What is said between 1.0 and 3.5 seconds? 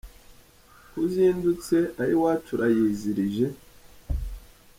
uzindutse ay’iwacu urayizirije